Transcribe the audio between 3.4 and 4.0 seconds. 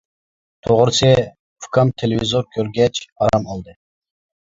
ئالدى.